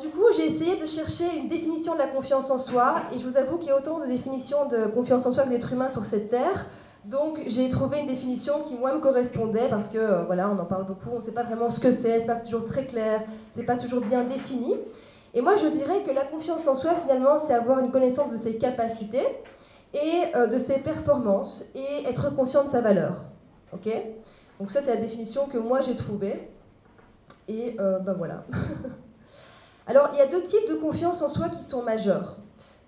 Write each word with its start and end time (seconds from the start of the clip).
Du 0.00 0.08
coup, 0.08 0.24
j'ai 0.36 0.46
essayé 0.46 0.76
de 0.76 0.86
chercher 0.86 1.36
une 1.36 1.46
définition 1.46 1.94
de 1.94 1.98
la 1.98 2.08
confiance 2.08 2.50
en 2.50 2.58
soi, 2.58 2.96
et 3.12 3.18
je 3.18 3.24
vous 3.24 3.36
avoue 3.36 3.58
qu'il 3.58 3.68
y 3.68 3.70
a 3.70 3.76
autant 3.76 4.00
de 4.00 4.06
définitions 4.06 4.66
de 4.66 4.86
confiance 4.86 5.24
en 5.24 5.32
soi 5.32 5.44
que 5.44 5.50
d'êtres 5.50 5.72
humains 5.72 5.88
sur 5.88 6.04
cette 6.04 6.30
terre. 6.30 6.66
Donc 7.04 7.40
j'ai 7.46 7.68
trouvé 7.68 8.00
une 8.00 8.06
définition 8.06 8.60
qui 8.62 8.74
moi 8.74 8.94
me 8.94 8.98
correspondait 8.98 9.68
parce 9.68 9.88
que 9.88 9.98
euh, 9.98 10.22
voilà, 10.24 10.50
on 10.50 10.58
en 10.58 10.64
parle 10.64 10.86
beaucoup, 10.86 11.10
on 11.12 11.16
ne 11.16 11.20
sait 11.20 11.32
pas 11.32 11.42
vraiment 11.42 11.68
ce 11.68 11.78
que 11.78 11.92
c'est, 11.92 12.20
c'est 12.20 12.26
pas 12.26 12.40
toujours 12.40 12.66
très 12.66 12.86
clair, 12.86 13.22
c'est 13.50 13.66
pas 13.66 13.76
toujours 13.76 14.00
bien 14.00 14.24
défini. 14.24 14.74
Et 15.34 15.42
moi 15.42 15.56
je 15.56 15.66
dirais 15.66 16.02
que 16.02 16.10
la 16.12 16.24
confiance 16.24 16.66
en 16.66 16.74
soi 16.74 16.94
finalement 16.94 17.36
c'est 17.36 17.52
avoir 17.52 17.80
une 17.80 17.90
connaissance 17.90 18.32
de 18.32 18.38
ses 18.38 18.56
capacités 18.56 19.26
et 19.92 20.34
euh, 20.34 20.46
de 20.46 20.56
ses 20.56 20.78
performances 20.78 21.66
et 21.74 22.08
être 22.08 22.34
conscient 22.34 22.64
de 22.64 22.68
sa 22.68 22.80
valeur. 22.80 23.26
Ok? 23.74 23.86
Donc 24.58 24.70
ça 24.70 24.80
c'est 24.80 24.94
la 24.94 25.00
définition 25.02 25.46
que 25.46 25.58
moi 25.58 25.82
j'ai 25.82 25.96
trouvée. 25.96 26.48
Et 27.48 27.76
euh, 27.80 27.98
ben 27.98 28.14
voilà. 28.14 28.44
Alors 29.86 30.10
il 30.12 30.18
y 30.18 30.22
a 30.22 30.26
deux 30.26 30.42
types 30.42 30.68
de 30.68 30.74
confiance 30.74 31.22
en 31.22 31.28
soi 31.28 31.48
qui 31.48 31.62
sont 31.62 31.82
majeurs 31.82 32.36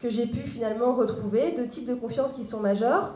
que 0.00 0.10
j'ai 0.10 0.26
pu 0.26 0.40
finalement 0.40 0.92
retrouver, 0.92 1.52
deux 1.52 1.66
types 1.66 1.86
de 1.86 1.94
confiance 1.94 2.32
qui 2.32 2.44
sont 2.44 2.60
majeurs. 2.60 3.14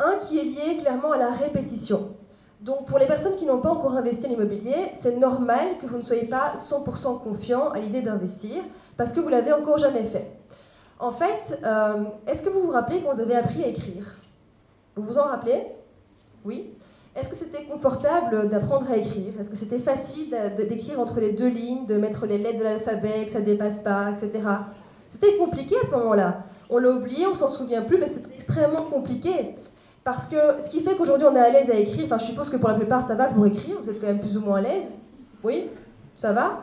Un 0.00 0.16
qui 0.16 0.38
est 0.38 0.42
lié 0.42 0.76
clairement 0.78 1.12
à 1.12 1.18
la 1.18 1.30
répétition. 1.30 2.16
Donc 2.60 2.86
pour 2.86 2.98
les 2.98 3.06
personnes 3.06 3.36
qui 3.36 3.46
n'ont 3.46 3.60
pas 3.60 3.70
encore 3.70 3.94
investi 3.94 4.26
en 4.26 4.30
immobilier, 4.30 4.90
c'est 4.94 5.16
normal 5.16 5.78
que 5.80 5.86
vous 5.86 5.98
ne 5.98 6.02
soyez 6.02 6.24
pas 6.24 6.54
100% 6.56 7.22
confiant 7.22 7.68
à 7.68 7.78
l'idée 7.78 8.00
d'investir 8.00 8.62
parce 8.96 9.12
que 9.12 9.20
vous 9.20 9.28
l'avez 9.28 9.52
encore 9.52 9.78
jamais 9.78 10.02
fait. 10.02 10.32
En 10.98 11.12
fait, 11.12 11.60
euh, 11.64 12.04
est-ce 12.26 12.42
que 12.42 12.48
vous 12.48 12.62
vous 12.62 12.70
rappelez 12.70 13.02
qu'on 13.02 13.12
vous 13.12 13.20
avait 13.20 13.36
appris 13.36 13.62
à 13.62 13.68
écrire? 13.68 14.16
Vous 14.96 15.02
vous 15.02 15.18
en 15.18 15.24
rappelez? 15.24 15.66
Oui? 16.44 16.72
Est-ce 17.16 17.28
que 17.28 17.36
c'était 17.36 17.62
confortable 17.62 18.48
d'apprendre 18.48 18.90
à 18.90 18.96
écrire? 18.96 19.32
Est-ce 19.40 19.48
que 19.48 19.56
c'était 19.56 19.78
facile 19.78 20.34
d'écrire 20.56 20.98
entre 20.98 21.20
les 21.20 21.32
deux 21.32 21.48
lignes, 21.48 21.86
de 21.86 21.96
mettre 21.96 22.26
les 22.26 22.38
lettres 22.38 22.58
de 22.58 22.64
l'alphabet, 22.64 23.26
que 23.26 23.32
ça 23.32 23.40
ne 23.40 23.44
dépasse 23.44 23.80
pas, 23.80 24.10
etc. 24.10 24.48
C'était 25.06 25.36
compliqué 25.36 25.76
à 25.82 25.86
ce 25.86 25.92
moment-là. 25.92 26.38
On 26.70 26.78
l'a 26.78 26.90
oublié, 26.90 27.26
on 27.26 27.34
s'en 27.34 27.48
souvient 27.48 27.82
plus, 27.82 27.98
mais 27.98 28.08
c'était 28.08 28.34
extrêmement 28.34 28.82
compliqué. 28.82 29.54
Parce 30.02 30.26
que 30.26 30.36
ce 30.64 30.70
qui 30.70 30.80
fait 30.80 30.96
qu'aujourd'hui 30.96 31.26
on 31.30 31.36
est 31.36 31.40
à 31.40 31.50
l'aise 31.50 31.70
à 31.70 31.76
écrire, 31.76 32.04
enfin 32.04 32.18
je 32.18 32.26
suppose 32.26 32.50
que 32.50 32.56
pour 32.56 32.68
la 32.68 32.74
plupart 32.74 33.06
ça 33.06 33.14
va 33.14 33.26
pour 33.28 33.46
écrire, 33.46 33.76
vous 33.80 33.88
êtes 33.88 34.00
quand 34.00 34.06
même 34.06 34.20
plus 34.20 34.36
ou 34.36 34.40
moins 34.40 34.58
à 34.58 34.60
l'aise. 34.60 34.92
Oui 35.42 35.70
Ça 36.14 36.32
va 36.32 36.58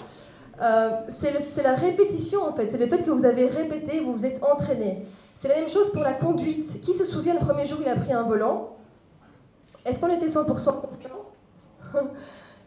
euh, 0.62 0.92
C'est 1.10 1.64
la 1.64 1.74
répétition 1.74 2.44
en 2.48 2.54
fait, 2.54 2.70
c'est 2.70 2.78
le 2.78 2.88
fait 2.88 3.00
que 3.00 3.10
vous 3.10 3.26
avez 3.26 3.48
répété, 3.48 4.00
vous 4.02 4.12
vous 4.12 4.26
êtes 4.26 4.40
entraîné. 4.44 5.06
C'est 5.40 5.48
la 5.48 5.56
même 5.56 5.70
chose 5.70 5.92
pour 5.92 6.04
la 6.04 6.14
conduite. 6.14 6.82
Qui 6.82 6.94
se 6.94 7.04
souvient 7.04 7.34
le 7.34 7.40
premier 7.40 7.66
jour 7.66 7.80
où 7.80 7.82
il 7.82 7.90
a 7.90 7.96
pris 7.96 8.14
un 8.14 8.22
volant? 8.22 8.76
Est-ce 9.86 10.00
qu'on 10.00 10.10
était 10.10 10.28
100% 10.28 10.46
confiant 10.46 11.22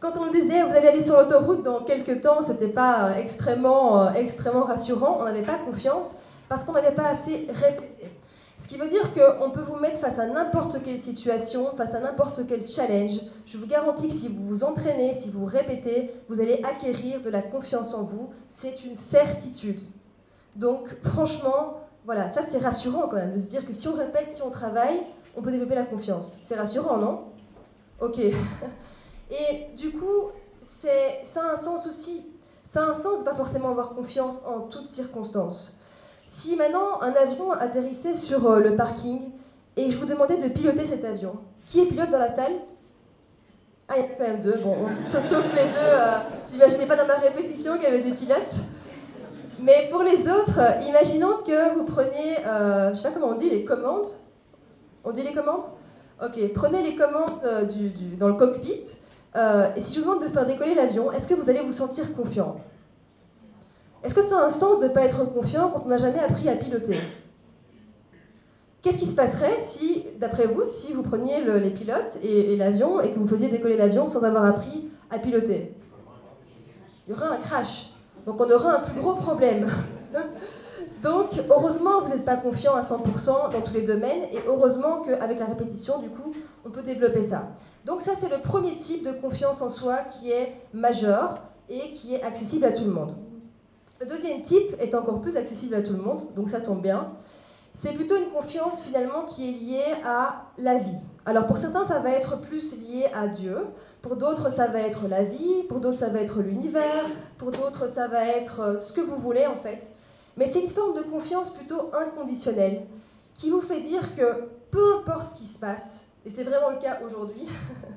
Quand 0.01 0.13
on 0.19 0.27
nous 0.27 0.33
disait 0.33 0.63
vous 0.63 0.75
allez 0.75 0.89
aller 0.89 1.05
sur 1.05 1.17
l'autoroute 1.17 1.63
dans 1.63 1.83
quelques 1.83 2.21
temps, 2.21 2.43
c'était 2.43 2.69
pas 2.69 3.07
euh, 3.07 3.15
extrêmement, 3.17 4.03
euh, 4.03 4.13
extrêmement 4.13 4.65
rassurant, 4.65 5.19
on 5.21 5.25
n'avait 5.25 5.43
pas 5.43 5.57
confiance 5.57 6.17
parce 6.49 6.65
qu'on 6.65 6.73
n'avait 6.73 6.93
pas 6.95 7.07
assez 7.09 7.47
répété. 7.49 8.11
Ce 8.59 8.69
qui 8.69 8.77
veut 8.77 8.89
dire 8.89 9.13
qu'on 9.15 9.51
peut 9.51 9.63
vous 9.63 9.77
mettre 9.77 9.99
face 9.99 10.19
à 10.19 10.27
n'importe 10.27 10.83
quelle 10.83 11.01
situation, 11.01 11.75
face 11.77 11.95
à 11.95 12.01
n'importe 12.01 12.47
quel 12.47 12.67
challenge. 12.67 13.21
Je 13.47 13.59
vous 13.59 13.67
garantis 13.67 14.09
que 14.09 14.15
si 14.15 14.29
vous 14.29 14.47
vous 14.47 14.65
entraînez, 14.65 15.15
si 15.15 15.31
vous 15.31 15.45
répétez, 15.45 16.11
vous 16.29 16.41
allez 16.41 16.63
acquérir 16.63 17.21
de 17.21 17.31
la 17.31 17.43
confiance 17.43 17.95
en 17.95 18.03
vous. 18.03 18.31
C'est 18.49 18.85
une 18.85 18.95
certitude. 18.95 19.81
Donc 20.57 20.89
franchement, 21.03 21.81
voilà, 22.05 22.33
ça 22.33 22.43
c'est 22.49 22.59
rassurant 22.59 23.09
quand 23.09 23.17
même 23.17 23.33
de 23.33 23.39
se 23.39 23.49
dire 23.49 23.67
que 23.67 23.73
si 23.73 23.89
on 23.89 23.95
répète, 23.95 24.35
si 24.35 24.43
on 24.43 24.51
travaille, 24.51 25.01
on 25.37 25.43
peut 25.43 25.51
développer 25.51 25.75
la 25.75 25.85
confiance. 25.85 26.39
C'est 26.41 26.57
rassurant, 26.57 26.99
non? 26.99 27.25
Ok. 28.01 28.19
Et 29.31 29.67
du 29.77 29.91
coup, 29.91 30.31
ça 30.63 30.91
a 31.37 31.53
un 31.53 31.57
sens 31.57 31.87
aussi. 31.87 32.27
Ça 32.63 32.85
a 32.85 32.89
un 32.89 32.93
sens 32.93 33.21
de 33.21 33.25
pas 33.25 33.35
forcément 33.35 33.71
avoir 33.71 33.95
confiance 33.95 34.43
en 34.47 34.61
toutes 34.61 34.87
circonstances. 34.87 35.77
Si 36.27 36.57
maintenant 36.57 37.01
un 37.03 37.13
avion 37.13 37.53
atterrissait 37.53 38.15
sur 38.15 38.51
euh, 38.51 38.61
le 38.61 38.75
parking 38.75 39.31
et 39.77 39.91
je 39.91 39.99
vous 39.99 40.07
demandais 40.07 40.39
de 40.39 40.49
piloter 40.49 40.85
cet 40.85 41.05
avion, 41.05 41.37
qui 41.67 41.81
est 41.81 41.87
pilote 41.87 42.11
dans 42.11 42.19
la 42.19 42.35
salle? 42.35 42.53
Ah, 43.89 43.95
il 43.97 44.01
y 44.01 44.05
a 44.05 44.09
quand 44.09 44.25
même 44.25 44.41
deux. 44.41 44.57
Bon, 44.63 44.77
sauf 44.99 45.45
les 45.55 45.63
deux, 45.63 45.79
euh, 45.79 46.19
j'imaginais 46.51 46.87
pas 46.87 46.97
dans 46.97 47.07
ma 47.07 47.17
répétition 47.17 47.75
qu'il 47.75 47.85
y 47.85 47.87
avait 47.87 48.01
des 48.01 48.13
pilotes. 48.13 48.63
Mais 49.61 49.89
pour 49.91 50.03
les 50.03 50.29
autres, 50.29 50.61
imaginons 50.87 51.39
que 51.47 51.75
vous 51.75 51.85
preniez, 51.85 52.39
euh, 52.47 52.91
je 52.91 52.95
sais 52.95 53.03
pas 53.03 53.11
comment 53.13 53.29
on 53.29 53.35
dit, 53.35 53.51
les 53.51 53.65
commandes. 53.65 54.07
On 55.05 55.13
dit 55.13 55.23
les 55.23 55.33
commandes 55.33 55.65
Ok, 56.23 56.39
prenez 56.55 56.83
les 56.83 56.95
commandes 56.95 57.43
dans 58.19 58.29
le 58.29 58.35
cockpit. 58.35 58.85
et 59.35 59.81
si 59.81 59.97
je 59.97 60.01
vous 60.01 60.07
demande 60.07 60.25
de 60.25 60.29
faire 60.29 60.47
décoller 60.47 60.75
l'avion, 60.75 61.11
est-ce 61.13 61.27
que 61.29 61.35
vous 61.35 61.51
allez 61.51 61.61
vous 61.61 61.73
sentir 61.73 62.15
confiant? 62.15 62.61
Est-ce 64.05 64.15
que 64.15 64.23
ça 64.23 64.39
a 64.39 64.45
un 64.45 64.51
sens 64.51 64.81
de 64.81 64.85
ne 64.85 64.91
pas 64.91 65.03
être 65.03 65.25
confiant 65.25 65.71
quand 65.71 65.83
on 65.87 65.89
n'a 65.89 65.99
jamais 65.99 66.19
appris 66.19 66.49
à 66.49 66.57
piloter? 66.57 66.99
Qu'est-ce 68.83 68.99
qui 68.99 69.07
se 69.07 69.15
passerait 69.15 69.57
si, 69.59 70.05
d'après 70.21 70.47
vous, 70.47 70.67
si 70.67 70.93
vous 70.93 71.03
preniez 71.03 71.43
les 71.43 71.71
pilotes 71.71 72.19
et, 72.23 72.55
l'avion 72.57 73.01
et 73.01 73.11
que 73.13 73.19
vous 73.19 73.27
faisiez 73.27 73.49
décoller 73.49 73.79
l'avion 73.79 74.07
sans 74.07 74.25
avoir 74.25 74.45
appris 74.45 74.91
à 75.11 75.19
piloter? 75.19 75.73
Il 77.07 77.11
y 77.11 77.17
aurait 77.17 77.35
un 77.35 77.39
crash. 77.39 77.95
Donc 78.27 78.39
on 78.41 78.51
aura 78.51 78.77
un 78.77 78.81
plus 78.81 79.01
gros 79.01 79.15
problème. 79.15 79.71
Donc 81.05 81.33
heureusement, 81.51 82.01
vous 82.01 82.09
n'êtes 82.09 82.25
pas 82.25 82.39
confiant 82.39 82.75
à 82.75 82.81
100% 82.81 83.53
dans 83.53 83.61
tous 83.61 83.75
les 83.75 83.83
domaines 83.83 84.23
et 84.33 84.39
heureusement 84.47 85.03
qu'avec 85.03 85.39
la 85.39 85.45
répétition, 85.45 85.99
du 85.99 86.09
coup, 86.09 86.33
on 86.65 86.71
peut 86.71 86.81
développer 86.81 87.23
ça. 87.23 87.51
Donc 87.85 88.01
ça, 88.01 88.13
c'est 88.19 88.31
le 88.31 88.41
premier 88.41 88.79
type 88.79 89.05
de 89.05 89.13
confiance 89.13 89.61
en 89.61 89.69
soi 89.69 89.99
qui 89.99 90.31
est 90.31 90.55
majeur 90.73 91.43
et 91.69 91.91
qui 91.91 92.15
est 92.15 92.23
accessible 92.23 92.65
à 92.65 92.73
tout 92.73 92.85
le 92.85 92.91
monde. 92.91 93.15
Le 94.01 94.07
deuxième 94.07 94.41
type 94.41 94.75
est 94.81 94.95
encore 94.95 95.21
plus 95.21 95.37
accessible 95.37 95.75
à 95.75 95.83
tout 95.83 95.93
le 95.93 95.99
monde, 95.99 96.23
donc 96.35 96.49
ça 96.49 96.63
tombe 96.63 96.81
bien. 96.81 97.13
C'est 97.75 97.93
plutôt 97.93 98.17
une 98.17 98.31
confiance 98.31 98.81
finalement 98.81 99.25
qui 99.27 99.49
est 99.49 99.53
liée 99.53 99.95
à 100.07 100.47
la 100.57 100.79
vie. 100.79 100.97
Alors 101.27 101.47
pour 101.47 101.59
certains, 101.59 101.85
ça 101.85 101.99
va 101.99 102.13
être 102.13 102.41
plus 102.41 102.79
lié 102.79 103.07
à 103.13 103.29
Dieu, 103.29 103.59
pour 104.01 104.17
d'autres, 104.17 104.51
ça 104.51 104.69
va 104.69 104.81
être 104.81 105.07
la 105.07 105.23
vie, 105.23 105.65
pour 105.69 105.81
d'autres, 105.81 105.99
ça 105.99 106.09
va 106.09 106.21
être 106.21 106.41
l'univers, 106.41 107.11
pour 107.37 107.51
d'autres, 107.51 107.91
ça 107.91 108.09
va 108.09 108.27
être 108.27 108.61
euh, 108.61 108.79
ce 108.79 108.93
que 108.95 109.03
vous 109.03 109.17
voulez 109.17 109.47
en 109.47 109.57
fait. 109.57 109.91
Mais 110.37 110.51
c'est 110.53 110.61
une 110.61 110.71
forme 110.71 110.97
de 110.97 111.03
confiance 111.03 111.51
plutôt 111.51 111.91
inconditionnelle, 111.93 112.87
qui 113.35 113.51
vous 113.51 113.61
fait 113.61 113.81
dire 113.81 114.15
que 114.17 114.49
peu 114.71 114.97
importe 114.97 115.33
ce 115.33 115.37
qui 115.37 115.47
se 115.47 115.59
passe, 115.59 116.05
et 116.25 116.31
c'est 116.31 116.45
vraiment 116.45 116.71
le 116.71 116.79
cas 116.79 116.99
aujourd'hui, 117.05 117.47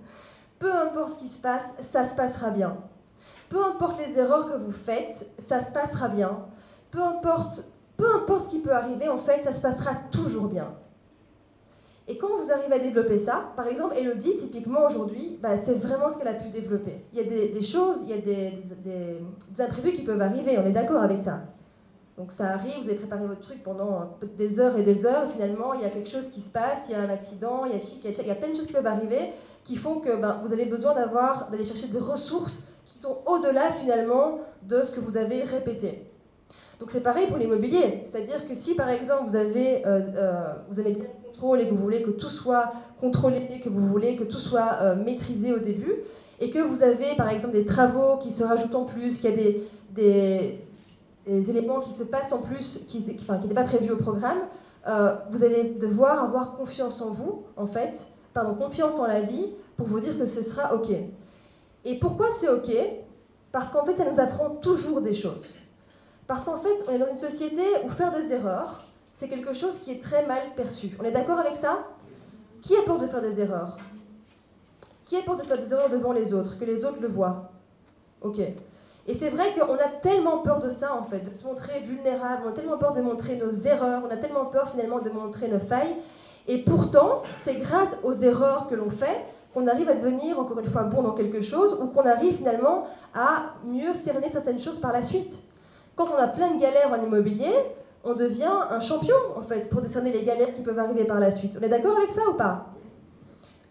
peu 0.60 0.72
importe 0.72 1.16
ce 1.16 1.20
qui 1.20 1.30
se 1.30 1.40
passe, 1.40 1.66
ça 1.80 2.04
se 2.04 2.16
passera 2.16 2.50
bien. 2.50 2.78
Peu 3.50 3.64
importe 3.64 4.00
les 4.00 4.20
erreurs 4.20 4.52
que 4.52 4.58
vous 4.58 4.72
faites, 4.72 5.30
ça 5.40 5.60
se 5.60 5.72
passera 5.72 6.10
bien. 6.10 6.46
Peu 6.92 7.02
importe, 7.02 7.64
peu 7.96 8.14
importe 8.16 8.46
ce 8.46 8.50
qui 8.50 8.60
peut 8.60 8.74
arriver, 8.74 9.08
en 9.10 9.18
fait, 9.18 9.44
ça 9.44 9.52
se 9.52 9.62
passera 9.62 9.96
toujours 10.12 10.48
bien. 10.48 10.74
Et 12.10 12.18
quand 12.18 12.30
vous 12.38 12.52
arrivez 12.52 12.76
à 12.76 12.80
développer 12.80 13.18
ça, 13.18 13.52
par 13.58 13.68
exemple, 13.68 13.96
Elodie, 13.98 14.38
typiquement 14.38 14.86
aujourd'hui, 14.86 15.38
bah, 15.42 15.58
c'est 15.58 15.74
vraiment 15.74 16.10
ce 16.10 16.18
qu'elle 16.18 16.30
a 16.30 16.34
pu 16.34 16.48
développer. 16.50 17.04
Il 17.12 17.20
y 17.20 17.22
a 17.22 17.26
des, 17.26 17.62
choses, 17.62 18.04
il 18.04 18.10
y 18.10 18.14
a 18.14 18.18
des, 18.18 18.54
des, 18.84 19.62
imprévus 19.62 19.92
qui 19.92 20.04
peuvent 20.04 20.22
arriver, 20.22 20.58
on 20.58 20.66
est 20.66 20.72
d'accord 20.72 21.02
avec 21.02 21.20
ça. 21.20 21.42
Donc 22.18 22.32
ça 22.32 22.50
arrive, 22.50 22.78
vous 22.82 22.90
avez 22.90 22.98
préparé 22.98 23.26
votre 23.28 23.42
truc 23.42 23.62
pendant 23.62 24.18
des 24.38 24.60
heures 24.60 24.76
et 24.78 24.82
des 24.82 25.06
heures, 25.06 25.26
et 25.26 25.32
finalement, 25.34 25.74
il 25.74 25.82
y 25.82 25.86
a 25.86 25.90
quelque 25.90 26.10
chose 26.10 26.30
qui 26.30 26.42
se 26.42 26.50
passe, 26.50 26.90
il 26.90 26.94
y 26.94 26.96
a 26.96 27.02
un 27.02 27.10
accident, 27.10 27.66
il 27.66 27.74
y 27.74 27.76
a, 27.76 28.22
il 28.22 28.28
y 28.28 28.32
a, 28.32 28.36
plein 28.36 28.50
de 28.50 28.56
choses 28.56 28.66
qui 28.66 28.74
peuvent 28.74 28.88
arriver 28.88 29.30
qui 29.64 29.76
font 29.76 30.00
que 30.00 30.16
ben, 30.16 30.42
vous 30.44 30.54
avez 30.54 30.66
besoin 30.66 30.96
d'aller 30.96 31.64
chercher 31.64 31.88
des 31.88 32.00
ressources 32.00 32.64
sont 33.00 33.18
au-delà 33.26 33.72
finalement 33.72 34.40
de 34.64 34.82
ce 34.82 34.92
que 34.92 35.00
vous 35.00 35.18
avez 35.18 35.44
répété. 35.44 36.04
Donc 36.80 36.92
c'est 36.92 37.02
pareil 37.02 37.28
pour 37.28 37.38
l'immobilier, 37.38 38.02
c'est-à-dire 38.04 38.48
que 38.48 38.54
si 38.54 38.76
par 38.76 38.90
exemple 38.90 39.24
vous 39.28 39.36
avez, 39.36 39.86
euh, 39.86 40.02
euh, 40.16 40.54
vous 40.70 40.82
bien 40.82 40.94
le 40.94 41.30
contrôle 41.32 41.62
et 41.62 41.68
que 41.68 41.74
vous 41.74 41.82
voulez 41.82 42.04
que 42.04 42.12
tout 42.12 42.30
soit 42.30 42.72
contrôlé, 43.00 43.60
que 43.64 43.70
vous 43.70 43.86
voulez 43.88 44.16
que 44.16 44.24
tout 44.24 44.38
soit 44.38 44.78
euh, 44.82 44.96
maîtrisé 44.96 45.54
au 45.54 45.60
début, 45.60 45.96
et 46.40 46.52
que 46.52 46.60
vous 46.60 46.84
avez 46.84 47.16
par 47.16 47.30
exemple 47.30 47.54
des 47.54 47.66
travaux 47.66 48.18
qui 48.18 48.30
se 48.30 48.44
rajoutent 48.44 48.76
en 48.76 48.86
plus, 48.86 49.18
qu'il 49.18 49.32
y 49.32 49.34
a 49.34 49.36
des, 49.90 50.60
éléments 51.28 51.80
qui 51.80 51.92
se 51.92 52.04
passent 52.04 52.34
en 52.34 52.42
plus, 52.42 52.86
qui 52.88 53.04
n'étaient 53.04 53.54
pas 53.54 53.64
prévus 53.64 53.92
au 53.92 53.98
programme, 53.98 54.40
vous 55.30 55.44
allez 55.44 55.76
devoir 55.80 56.24
avoir 56.24 56.56
confiance 56.56 57.02
en 57.02 57.10
vous, 57.10 57.44
en 57.56 57.68
fait, 57.68 58.08
pardon, 58.34 58.56
confiance 58.56 59.00
en 59.00 59.08
la 59.08 59.22
vie 59.22 59.50
pour 59.76 59.88
vous 59.88 60.00
dire 60.00 60.18
que 60.18 60.26
ce 60.26 60.42
sera 60.42 60.74
OK. 60.76 60.90
Et 61.86 62.00
pourquoi 62.00 62.28
c'est 62.40 62.50
OK? 62.50 62.72
Parce 63.52 63.70
qu'en 63.70 63.86
fait, 63.86 63.96
ça 63.96 64.06
nous 64.06 64.20
apprend 64.20 64.50
toujours 64.50 65.02
des 65.02 65.14
choses. 65.14 65.56
Parce 66.28 66.44
qu'en 66.46 66.58
fait, 66.58 66.76
on 66.88 66.92
est 66.92 67.00
dans 67.00 67.10
une 67.10 67.18
société 67.18 67.64
où 67.86 67.90
faire 67.90 68.14
des 68.14 68.32
erreurs, 68.32 68.84
c'est 69.14 69.28
quelque 69.28 69.54
chose 69.54 69.80
qui 69.80 69.92
est 69.92 70.02
très 70.02 70.26
mal 70.26 70.54
perçu. 70.56 70.96
On 71.00 71.04
est 71.04 71.12
d'accord 71.12 71.40
avec 71.40 71.56
ça? 71.56 71.80
Qui 72.62 72.76
a 72.76 72.82
peur 72.84 72.98
de 72.98 73.08
faire 73.08 73.22
des 73.22 73.40
erreurs? 73.40 73.78
Qui 75.06 75.16
a 75.18 75.22
peur 75.22 75.38
de 75.38 75.44
faire 75.44 75.58
des 75.58 75.72
erreurs 75.74 75.90
devant 75.90 76.12
les 76.12 76.34
autres, 76.34 76.60
que 76.60 76.66
les 76.66 76.84
autres 76.86 77.00
le 77.02 77.08
voient 77.08 77.52
Ok. 78.22 78.42
Et 79.08 79.14
c'est 79.14 79.30
vrai 79.30 79.54
qu'on 79.58 79.76
a 79.76 79.88
tellement 80.02 80.40
peur 80.40 80.60
de 80.60 80.70
ça, 80.70 80.94
en 80.94 81.04
fait, 81.04 81.20
de 81.20 81.36
se 81.36 81.46
montrer 81.46 81.80
vulnérable, 81.80 82.44
on 82.46 82.50
a 82.50 82.52
tellement 82.52 82.78
peur 82.78 82.94
de 82.94 83.02
montrer 83.02 83.38
nos 83.38 83.50
erreurs, 83.50 84.04
on 84.06 84.12
a 84.12 84.18
tellement 84.18 84.46
peur 84.46 84.70
finalement 84.70 85.00
de 85.00 85.10
montrer 85.10 85.48
nos 85.48 85.60
failles. 85.60 85.96
Et 86.48 86.58
pourtant, 86.58 87.24
c'est 87.32 87.56
grâce 87.56 87.90
aux 88.04 88.14
erreurs 88.14 88.68
que 88.68 88.76
l'on 88.76 88.90
fait 88.90 89.22
qu'on 89.54 89.68
arrive 89.68 89.90
à 89.90 89.94
devenir 89.94 90.40
encore 90.40 90.60
une 90.60 90.68
fois 90.68 90.84
bon 90.84 91.02
dans 91.02 91.14
quelque 91.14 91.42
chose 91.42 91.80
ou 91.82 91.88
qu'on 91.88 92.06
arrive 92.06 92.36
finalement 92.36 92.84
à 93.16 93.54
mieux 93.66 93.94
cerner 93.94 94.30
certaines 94.32 94.60
choses 94.60 94.80
par 94.80 94.92
la 94.92 95.02
suite. 95.02 95.42
quand 95.96 96.10
on 96.16 96.18
a 96.18 96.28
plein 96.28 96.54
de 96.54 96.62
galères 96.62 96.92
en 96.92 97.04
immobilier, 97.04 97.54
on 98.04 98.14
devient 98.14 98.54
un 98.70 98.80
champion, 98.80 99.16
en 99.36 99.42
fait, 99.42 99.68
pour 99.68 99.82
décerner 99.82 100.12
les 100.12 100.24
galères 100.24 100.54
qui 100.54 100.62
peuvent 100.62 100.78
arriver 100.78 101.06
par 101.06 101.20
la 101.20 101.32
suite. 101.32 101.58
On 101.60 101.64
est 101.64 101.70
d'accord 101.70 101.98
avec 101.98 102.12
ça 102.12 102.22
ou 102.30 102.34
pas? 102.34 102.68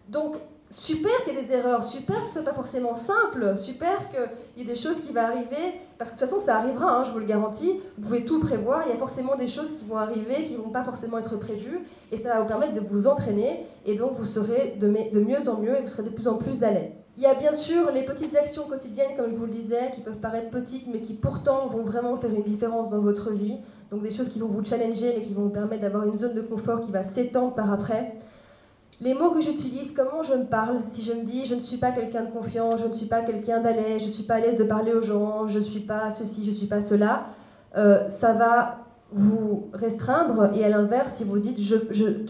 Donc, 0.09 0.35
super 0.69 1.11
qu'il 1.23 1.33
y 1.33 1.37
ait 1.37 1.43
des 1.43 1.53
erreurs, 1.53 1.83
super 1.83 2.21
que 2.21 2.27
ce 2.27 2.33
soit 2.33 2.43
pas 2.43 2.53
forcément 2.53 2.93
simple, 2.93 3.57
super 3.57 4.09
qu'il 4.09 4.29
y 4.57 4.61
ait 4.61 4.65
des 4.65 4.75
choses 4.75 5.01
qui 5.01 5.13
vont 5.13 5.21
arriver, 5.21 5.79
parce 5.97 6.11
que 6.11 6.15
de 6.15 6.19
toute 6.19 6.29
façon 6.29 6.41
ça 6.41 6.57
arrivera, 6.57 6.97
hein, 6.97 7.03
je 7.03 7.11
vous 7.11 7.19
le 7.19 7.25
garantis, 7.25 7.79
vous 7.97 8.07
pouvez 8.07 8.25
tout 8.25 8.39
prévoir, 8.39 8.83
il 8.85 8.91
y 8.91 8.95
a 8.95 8.97
forcément 8.97 9.35
des 9.35 9.47
choses 9.47 9.73
qui 9.77 9.85
vont 9.85 9.97
arriver, 9.97 10.43
qui 10.45 10.55
vont 10.55 10.69
pas 10.69 10.83
forcément 10.83 11.17
être 11.17 11.37
prévues, 11.37 11.79
et 12.11 12.17
ça 12.17 12.29
va 12.29 12.41
vous 12.41 12.47
permettre 12.47 12.73
de 12.73 12.81
vous 12.81 13.07
entraîner, 13.07 13.65
et 13.85 13.95
donc 13.95 14.17
vous 14.17 14.25
serez 14.25 14.75
de, 14.79 14.87
de 14.87 15.19
mieux 15.19 15.49
en 15.49 15.57
mieux, 15.57 15.77
et 15.77 15.81
vous 15.81 15.89
serez 15.89 16.03
de 16.03 16.09
plus 16.09 16.27
en 16.27 16.35
plus 16.35 16.63
à 16.63 16.71
l'aise. 16.71 16.95
Il 17.15 17.23
y 17.23 17.25
a 17.25 17.33
bien 17.33 17.53
sûr 17.53 17.89
les 17.91 18.03
petites 18.03 18.35
actions 18.35 18.63
quotidiennes, 18.63 19.15
comme 19.15 19.31
je 19.31 19.35
vous 19.35 19.45
le 19.45 19.51
disais, 19.51 19.89
qui 19.95 20.01
peuvent 20.01 20.19
paraître 20.19 20.49
petites, 20.49 20.87
mais 20.91 20.99
qui 20.99 21.13
pourtant 21.13 21.67
vont 21.67 21.83
vraiment 21.83 22.15
faire 22.17 22.29
une 22.29 22.43
différence 22.43 22.89
dans 22.89 22.99
votre 22.99 23.31
vie, 23.31 23.57
donc 23.89 24.03
des 24.03 24.11
choses 24.11 24.29
qui 24.29 24.39
vont 24.39 24.47
vous 24.47 24.63
challenger, 24.63 25.13
mais 25.15 25.23
qui 25.23 25.33
vont 25.33 25.43
vous 25.43 25.49
permettre 25.49 25.81
d'avoir 25.81 26.05
une 26.05 26.17
zone 26.17 26.33
de 26.33 26.41
confort 26.41 26.81
qui 26.81 26.91
va 26.91 27.03
s'étendre 27.03 27.55
par 27.55 27.71
après. 27.71 28.17
Les 28.99 29.13
mots 29.13 29.29
que 29.29 29.41
j'utilise, 29.41 29.91
comment 29.91 30.23
je 30.23 30.33
me 30.33 30.45
parle, 30.45 30.81
si 30.85 31.03
je 31.03 31.13
me 31.13 31.21
dis 31.21 31.45
je 31.45 31.53
ne 31.53 31.59
suis 31.59 31.77
pas 31.77 31.91
quelqu'un 31.91 32.23
de 32.23 32.31
confiant, 32.31 32.77
je 32.77 32.85
ne 32.87 32.93
suis 32.93 33.05
pas 33.05 33.21
quelqu'un 33.21 33.61
d'aise, 33.61 34.01
je 34.01 34.05
ne 34.05 34.11
suis 34.11 34.23
pas 34.23 34.35
à 34.35 34.39
l'aise 34.39 34.57
de 34.57 34.63
parler 34.63 34.91
aux 34.91 35.03
gens, 35.03 35.47
je 35.47 35.59
ne 35.59 35.63
suis 35.63 35.81
pas 35.81 36.09
ceci, 36.09 36.43
je 36.43 36.49
ne 36.49 36.55
suis 36.55 36.65
pas 36.65 36.81
cela, 36.81 37.25
euh, 37.77 38.09
ça 38.09 38.33
va 38.33 38.79
vous 39.11 39.69
restreindre. 39.73 40.51
Et 40.55 40.65
à 40.65 40.69
l'inverse, 40.69 41.13
si 41.13 41.25
vous 41.25 41.37
dites, 41.37 41.61
je, 41.61 41.75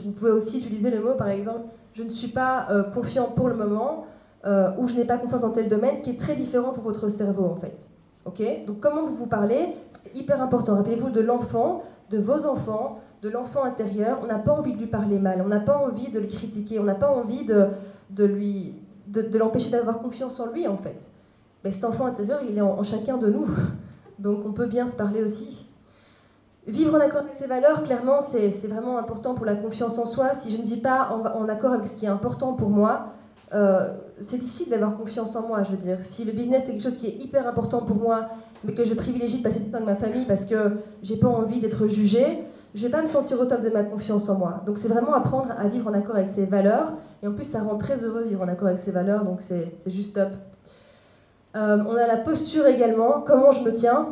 vous 0.04 0.12
pouvez 0.12 0.32
aussi 0.32 0.60
utiliser 0.60 0.90
le 0.92 1.02
mot 1.02 1.16
par 1.16 1.30
exemple, 1.30 1.62
je 1.94 2.04
ne 2.04 2.10
suis 2.10 2.28
pas 2.28 2.68
euh, 2.70 2.84
confiant 2.84 3.30
pour 3.34 3.48
le 3.48 3.56
moment, 3.56 4.06
euh, 4.46 4.70
ou 4.78 4.90
je 4.90 4.96
n'ai 4.96 5.06
pas 5.06 5.18
confiance 5.18 5.42
dans 5.42 5.52
tel 5.52 5.70
domaine, 5.70 5.98
ce 5.98 6.04
qui 6.04 6.10
est 6.10 6.20
très 6.20 6.36
différent 6.36 6.74
pour 6.74 6.84
votre 6.84 7.08
cerveau 7.08 7.46
en 7.46 7.56
fait. 7.56 7.88
Ok? 8.26 8.44
Donc 8.68 8.82
comment 8.82 9.06
vous 9.06 9.16
vous 9.16 9.26
parlez, 9.26 9.70
c'est 10.04 10.20
hyper 10.20 10.42
important. 10.42 10.76
Rappelez-vous 10.76 11.12
de 11.12 11.22
l'enfant, 11.22 11.82
de 12.10 12.18
vos 12.18 12.46
enfants, 12.46 13.00
de 13.22 13.30
l'enfant 13.30 13.64
intérieur, 13.64 14.20
on 14.24 14.28
n'a 14.28 14.40
pas 14.40 14.52
envie 14.52 14.74
de 14.74 14.80
lui 14.80 14.88
parler 14.88 15.18
mal, 15.18 15.42
on 15.44 15.48
n'a 15.48 15.60
pas 15.60 15.78
envie 15.78 16.10
de 16.10 16.20
le 16.20 16.28
critiquer, 16.28 16.80
on 16.80 16.84
n'a 16.84 16.96
pas 16.96 17.10
envie 17.10 17.46
de, 17.46 17.68
de 18.12 18.26
lui 18.26 18.74
de, 19.08 19.38
l'empêcher 19.38 19.70
d'avoir 19.70 20.00
confiance 20.00 20.40
en 20.40 20.52
lui 20.52 20.68
en 20.68 20.78
fait. 20.78 21.12
Mais 21.64 21.72
cet 21.72 21.86
enfant 21.86 22.06
intérieur, 22.06 22.42
il 22.48 22.58
est 22.58 22.62
en, 22.62 22.84
chacun 22.84 23.18
de 23.18 23.28
nous, 23.28 23.48
donc 24.20 24.46
on 24.46 24.52
peut 24.52 24.68
bien 24.68 24.86
se 24.88 24.96
parler 24.96 25.24
aussi. 25.24 25.66
Vivre 26.68 26.96
en 26.96 27.00
accord 27.00 27.22
avec 27.22 27.38
ses 27.38 27.48
valeurs, 27.48 27.84
clairement, 27.84 28.20
c'est 28.20 28.50
vraiment 28.68 28.98
important 28.98 29.34
pour 29.34 29.46
la 29.46 29.56
confiance 29.56 29.98
en 29.98 30.06
soi. 30.06 30.34
Si 30.34 30.52
je 30.52 30.62
ne 30.62 30.68
vis 30.68 30.82
pas 30.82 31.10
en, 31.14 31.48
accord 31.48 31.72
avec 31.72 31.88
ce 31.88 31.96
qui 31.96 32.06
est 32.06 32.10
important 32.10 32.54
pour 32.54 32.70
moi, 32.70 33.14
euh, 33.54 33.94
c'est 34.20 34.38
difficile 34.38 34.70
d'avoir 34.70 34.98
confiance 34.98 35.36
en 35.36 35.48
moi, 35.48 35.64
je 35.64 35.72
veux 35.72 35.78
dire. 35.78 36.00
Si 36.02 36.26
le 36.26 36.32
business 36.32 36.64
est 36.64 36.72
quelque 36.72 36.84
chose 36.84 36.98
qui 36.98 37.08
est 37.08 37.24
hyper 37.24 37.48
important 37.48 37.82
pour 37.82 37.96
moi, 37.96 38.26
mais 38.64 38.74
que 38.74 38.84
je 38.84 38.94
privilégie 38.94 39.40
de 39.40 39.44
passer 39.44 39.60
du 39.60 39.70
temps 39.70 39.78
avec 39.78 39.88
ma 39.88 39.96
famille 39.96 40.26
parce 40.26 40.46
que 40.46 40.74
j'ai 41.04 41.18
pas 41.18 41.28
envie 41.28 41.60
d'être 41.60 41.88
jugée, 41.88 42.40
je 42.76 42.84
vais 42.84 42.92
pas 42.92 43.02
me 43.02 43.08
sentir 43.08 43.40
au 43.40 43.46
top 43.46 43.62
de 43.62 43.70
ma 43.70 43.84
confiance 43.84 44.28
en 44.30 44.36
moi. 44.36 44.62
Donc 44.66 44.78
c'est 44.78 44.88
vraiment 44.88 45.14
apprendre 45.14 45.52
à 45.58 45.68
vivre 45.68 45.90
en 45.90 45.94
accord 45.94 46.16
avec 46.16 46.30
ses 46.30 46.46
valeurs. 46.46 46.94
Et 47.24 47.28
en 47.28 47.34
plus, 47.34 47.46
ça 47.46 47.62
rend 47.62 47.78
très 47.78 48.04
heureux 48.04 48.24
de 48.24 48.28
vivre 48.28 48.44
en 48.44 48.48
accord 48.48 48.68
avec 48.68 48.80
ses 48.80 48.92
valeurs, 48.92 49.24
donc 49.24 49.42
c'est 49.42 49.72
juste 49.86 50.16
top. 50.16 50.30
Euh, 51.56 51.84
on 51.88 51.96
a 51.96 52.06
la 52.06 52.18
posture 52.18 52.68
également, 52.68 53.24
comment 53.26 53.52
je 53.52 53.62
me 53.62 53.72
tiens? 53.72 54.08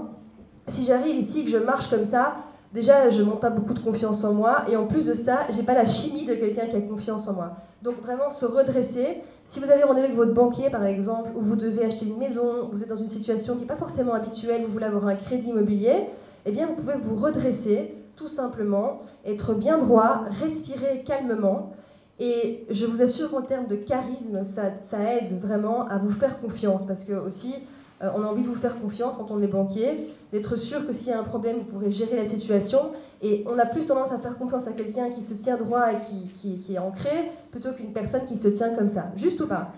Si 0.67 0.83
j'arrive 0.85 1.15
ici 1.15 1.43
que 1.43 1.51
je 1.51 1.57
marche 1.57 1.89
comme 1.89 2.05
ça, 2.05 2.35
déjà 2.75 3.09
je 3.09 3.23
monte 3.23 3.39
pas 3.39 3.49
beaucoup 3.49 3.73
de 3.73 3.79
confiance 3.79 4.23
en 4.23 4.33
moi. 4.33 4.65
Et 4.69 4.75
en 4.75 4.85
plus 4.85 5.07
de 5.07 5.13
ça, 5.13 5.47
j'ai 5.49 5.63
pas 5.63 5.73
la 5.73 5.87
chimie 5.87 6.25
de 6.25 6.35
quelqu'un 6.35 6.67
qui 6.67 6.75
a 6.75 6.81
confiance 6.81 7.27
en 7.27 7.33
moi. 7.33 7.53
Donc 7.81 7.99
vraiment 8.01 8.29
se 8.29 8.45
redresser. 8.45 9.21
Si 9.45 9.59
vous 9.59 9.71
avez 9.71 9.83
rendez-vous 9.83 10.05
avec 10.05 10.15
votre 10.15 10.33
banquier 10.33 10.69
par 10.69 10.83
exemple, 10.83 11.31
ou 11.35 11.41
vous 11.41 11.55
devez 11.55 11.85
acheter 11.85 12.05
une 12.05 12.17
maison, 12.17 12.69
vous 12.71 12.83
êtes 12.83 12.89
dans 12.89 12.95
une 12.95 13.09
situation 13.09 13.55
qui 13.55 13.61
n'est 13.61 13.67
pas 13.67 13.77
forcément 13.77 14.13
habituelle, 14.13 14.63
vous 14.65 14.71
voulez 14.71 14.85
avoir 14.85 15.07
un 15.07 15.15
crédit 15.15 15.49
immobilier, 15.49 16.05
eh 16.45 16.51
bien 16.51 16.67
vous 16.67 16.73
pouvez 16.73 16.95
vous 17.01 17.15
redresser 17.15 17.95
tout 18.15 18.27
simplement, 18.27 18.99
être 19.25 19.53
bien 19.53 19.77
droit, 19.77 20.23
respirer 20.41 21.03
calmement. 21.05 21.71
Et 22.19 22.65
je 22.69 22.85
vous 22.85 23.01
assure 23.01 23.29
qu'en 23.29 23.41
termes 23.41 23.67
de 23.67 23.75
charisme, 23.75 24.43
ça, 24.43 24.71
aide 25.01 25.37
vraiment 25.41 25.85
à 25.87 25.97
vous 25.97 26.11
faire 26.11 26.39
confiance. 26.39 26.85
Parce 26.85 27.03
que 27.03 27.13
aussi, 27.13 27.55
euh, 28.05 28.09
on 28.15 28.23
a 28.23 28.27
envie 28.27 28.43
de 28.43 28.47
vous 28.47 28.55
faire 28.55 28.79
confiance 28.79 29.15
quand 29.15 29.27
on 29.31 29.41
est 29.41 29.47
banquier, 29.47 30.09
d'être 30.31 30.55
sûr 30.55 30.85
que 30.85 30.93
s'il 30.93 31.09
y 31.09 31.11
a 31.11 31.19
un 31.19 31.23
problème, 31.23 31.57
vous 31.57 31.65
pourrez 31.65 31.91
gérer 31.91 32.15
la 32.15 32.25
situation. 32.25 32.91
Et 33.21 33.43
on 33.47 33.57
a 33.57 33.65
plus 33.65 33.85
tendance 33.85 34.11
à 34.11 34.19
faire 34.19 34.37
confiance 34.37 34.67
à 34.67 34.71
quelqu'un 34.71 35.09
qui 35.09 35.21
se 35.21 35.33
tient 35.33 35.57
droit 35.57 35.91
et 35.91 35.97
qui, 36.33 36.73
est 36.73 36.77
ancré, 36.77 37.31
plutôt 37.51 37.71
qu'une 37.73 37.93
personne 37.93 38.25
qui 38.25 38.37
se 38.37 38.47
tient 38.47 38.73
comme 38.75 38.89
ça. 38.89 39.11
Juste 39.15 39.41
ou 39.41 39.47
pas 39.47 39.73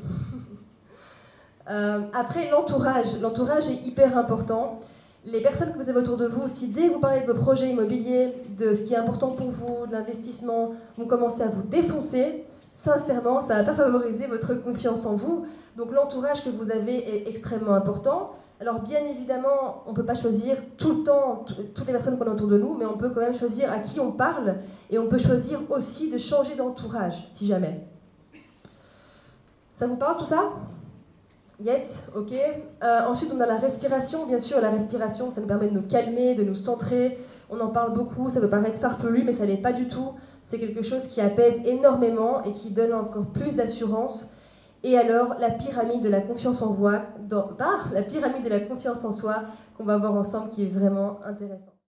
euh, 1.70 2.00
Après, 2.12 2.50
l'entourage. 2.50 3.20
L'entourage 3.20 3.70
est 3.70 3.86
hyper 3.86 4.18
important 4.18 4.78
les 5.24 5.40
personnes 5.40 5.72
que 5.72 5.78
vous 5.78 5.88
avez 5.88 6.00
autour 6.00 6.16
de 6.16 6.26
vous, 6.26 6.48
si 6.48 6.68
dès 6.68 6.88
que 6.88 6.94
vous 6.94 6.98
parlez 6.98 7.20
de 7.20 7.26
vos 7.26 7.38
projets 7.38 7.70
immobiliers, 7.70 8.32
de 8.58 8.74
ce 8.74 8.82
qui 8.82 8.94
est 8.94 8.96
important 8.96 9.28
pour 9.28 9.50
vous, 9.50 9.86
de 9.86 9.92
l'investissement, 9.92 10.72
vont 10.98 11.06
commencer 11.06 11.42
à 11.42 11.48
vous 11.48 11.62
défoncer, 11.62 12.44
sincèrement, 12.72 13.40
ça 13.40 13.60
ne 13.60 13.66
va 13.66 13.72
pas 13.72 13.84
favoriser 13.84 14.26
votre 14.26 14.54
confiance 14.54 15.06
en 15.06 15.16
vous. 15.16 15.44
Donc 15.76 15.92
l'entourage 15.92 16.44
que 16.44 16.50
vous 16.50 16.70
avez 16.70 16.96
est 16.96 17.28
extrêmement 17.28 17.74
important. 17.74 18.32
Alors 18.60 18.80
bien 18.80 19.00
évidemment, 19.10 19.82
on 19.86 19.90
ne 19.90 19.96
peut 19.96 20.04
pas 20.04 20.14
choisir 20.14 20.56
tout 20.76 20.98
le 20.98 21.02
temps 21.02 21.44
toutes 21.74 21.86
les 21.86 21.92
personnes 21.92 22.18
qu'on 22.18 22.26
a 22.26 22.30
autour 22.30 22.48
de 22.48 22.58
nous, 22.58 22.76
mais 22.76 22.86
on 22.86 22.96
peut 22.96 23.10
quand 23.10 23.20
même 23.20 23.34
choisir 23.34 23.72
à 23.72 23.78
qui 23.78 23.98
on 24.00 24.12
parle 24.12 24.56
et 24.90 24.98
on 24.98 25.08
peut 25.08 25.18
choisir 25.18 25.60
aussi 25.70 26.10
de 26.10 26.18
changer 26.18 26.54
d'entourage, 26.54 27.26
si 27.30 27.46
jamais. 27.46 27.86
Ça 29.72 29.86
vous 29.86 29.96
parle 29.96 30.16
tout 30.16 30.24
ça? 30.24 30.52
Yes, 31.58 32.04
ok. 32.16 32.32
Euh, 32.32 33.00
ensuite, 33.06 33.32
on 33.34 33.40
a 33.40 33.46
la 33.46 33.56
respiration. 33.56 34.26
Bien 34.26 34.38
sûr, 34.38 34.60
la 34.60 34.70
respiration, 34.70 35.30
ça 35.30 35.40
nous 35.40 35.46
permet 35.46 35.68
de 35.68 35.74
nous 35.74 35.82
calmer, 35.82 36.34
de 36.34 36.42
nous 36.42 36.54
centrer. 36.54 37.18
On 37.50 37.60
en 37.60 37.68
parle 37.68 37.92
beaucoup, 37.92 38.30
ça 38.30 38.40
peut 38.40 38.48
paraître 38.48 38.80
farfelu, 38.80 39.22
mais 39.24 39.32
ça 39.32 39.44
n'est 39.44 39.56
pas 39.56 39.72
du 39.72 39.86
tout. 39.86 40.12
C'est 40.44 40.58
quelque 40.58 40.82
chose 40.82 41.08
qui 41.08 41.20
apaise 41.20 41.60
énormément 41.64 42.42
et 42.44 42.52
qui 42.52 42.70
donne 42.70 42.92
encore 42.92 43.26
plus 43.26 43.56
d'assurance. 43.56 44.30
Et 44.84 44.98
alors, 44.98 45.36
la 45.38 45.50
pyramide 45.50 46.02
de 46.02 46.08
la 46.08 46.20
confiance 46.20 46.62
en 46.62 46.76
dans, 47.28 47.50
la 47.92 48.02
pyramide 48.02 48.44
de 48.44 48.48
la 48.48 48.60
confiance 48.60 49.04
en 49.04 49.12
soi 49.12 49.42
qu'on 49.76 49.84
va 49.84 49.96
voir 49.96 50.14
ensemble, 50.14 50.50
qui 50.50 50.64
est 50.64 50.68
vraiment 50.68 51.20
intéressante. 51.24 51.71